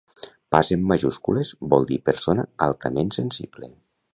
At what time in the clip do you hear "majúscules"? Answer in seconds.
0.91-1.51